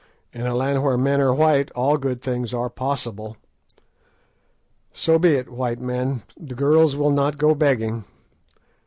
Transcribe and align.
In 0.33 0.47
a 0.47 0.55
land 0.55 0.81
where 0.83 0.97
men 0.97 1.21
are 1.21 1.31
white 1.31 1.69
all 1.75 1.95
things 1.95 2.55
are 2.55 2.71
possible. 2.71 3.37
So 4.93 5.19
be 5.19 5.35
it, 5.35 5.47
white 5.51 5.79
men; 5.79 6.23
the 6.35 6.55
girls 6.55 6.95
will 6.95 7.11
not 7.11 7.37
go 7.37 7.53
begging! 7.53 8.05